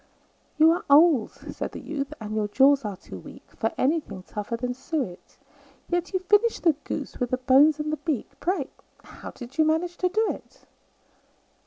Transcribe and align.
"You 0.57 0.71
are 0.71 0.83
old," 0.89 1.29
said 1.29 1.73
the 1.73 1.79
youth, 1.79 2.11
"and 2.19 2.33
your 2.33 2.47
jaws 2.47 2.83
are 2.83 2.97
too 2.97 3.19
weak 3.19 3.43
For 3.55 3.71
anything 3.77 4.23
tougher 4.23 4.57
than 4.57 4.73
suet; 4.73 5.37
Yet 5.89 6.11
you 6.11 6.19
finished 6.19 6.63
the 6.63 6.73
goose, 6.85 7.19
with 7.19 7.29
the 7.29 7.37
bones 7.37 7.79
and 7.79 7.93
the 7.93 7.97
beak 7.97 8.31
Pray, 8.39 8.71
how 9.03 9.29
did 9.29 9.59
you 9.59 9.63
manage 9.63 9.97
to 9.97 10.09
do 10.09 10.25
it?" 10.31 10.65